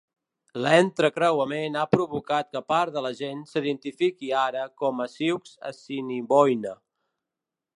L'entrecreuament 0.65 1.75
ha 1.81 1.83
provocat 1.91 2.49
que 2.57 2.61
part 2.73 2.95
de 2.95 3.03
la 3.07 3.11
gent 3.19 3.43
s'identifiqui 3.51 4.33
ara 4.45 4.65
com 4.83 5.05
a 5.05 5.07
"sioux 5.17 5.53
assiniboine". 5.73 6.77